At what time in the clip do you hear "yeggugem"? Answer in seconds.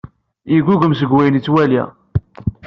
0.51-0.93